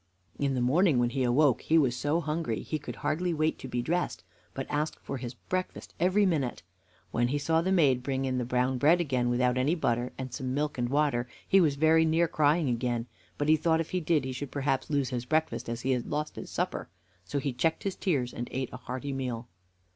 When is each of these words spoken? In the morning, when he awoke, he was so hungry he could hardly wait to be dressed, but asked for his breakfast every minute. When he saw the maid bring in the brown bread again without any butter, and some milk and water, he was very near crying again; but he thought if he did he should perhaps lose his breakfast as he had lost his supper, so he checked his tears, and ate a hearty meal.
In 0.39 0.55
the 0.55 0.61
morning, 0.61 0.97
when 0.97 1.11
he 1.11 1.21
awoke, 1.23 1.61
he 1.61 1.77
was 1.77 1.95
so 1.95 2.21
hungry 2.21 2.63
he 2.63 2.79
could 2.79 2.95
hardly 3.05 3.35
wait 3.35 3.59
to 3.59 3.67
be 3.67 3.83
dressed, 3.83 4.23
but 4.55 4.65
asked 4.67 4.97
for 5.03 5.17
his 5.17 5.35
breakfast 5.35 5.93
every 5.99 6.25
minute. 6.25 6.63
When 7.11 7.27
he 7.27 7.37
saw 7.37 7.61
the 7.61 7.71
maid 7.71 8.01
bring 8.01 8.25
in 8.25 8.39
the 8.39 8.43
brown 8.43 8.79
bread 8.79 8.99
again 8.99 9.29
without 9.29 9.59
any 9.59 9.75
butter, 9.75 10.11
and 10.17 10.33
some 10.33 10.55
milk 10.55 10.79
and 10.79 10.89
water, 10.89 11.27
he 11.47 11.61
was 11.61 11.75
very 11.75 12.03
near 12.03 12.27
crying 12.27 12.67
again; 12.67 13.05
but 13.37 13.47
he 13.47 13.55
thought 13.55 13.79
if 13.79 13.91
he 13.91 13.99
did 13.99 14.25
he 14.25 14.31
should 14.31 14.49
perhaps 14.49 14.89
lose 14.89 15.09
his 15.11 15.25
breakfast 15.25 15.69
as 15.69 15.81
he 15.81 15.91
had 15.91 16.07
lost 16.07 16.35
his 16.35 16.49
supper, 16.49 16.89
so 17.23 17.37
he 17.37 17.53
checked 17.53 17.83
his 17.83 17.95
tears, 17.95 18.33
and 18.33 18.47
ate 18.51 18.69
a 18.73 18.77
hearty 18.77 19.13
meal. 19.13 19.47